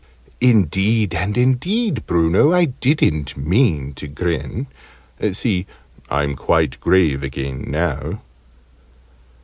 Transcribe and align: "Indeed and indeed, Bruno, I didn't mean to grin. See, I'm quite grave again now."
"Indeed 0.39 1.13
and 1.13 1.37
indeed, 1.37 2.07
Bruno, 2.07 2.51
I 2.51 2.65
didn't 2.65 3.37
mean 3.37 3.93
to 3.93 4.07
grin. 4.07 4.65
See, 5.31 5.67
I'm 6.09 6.33
quite 6.35 6.79
grave 6.79 7.21
again 7.21 7.65
now." 7.69 8.19